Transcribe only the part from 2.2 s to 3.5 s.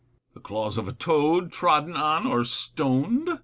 or stoned.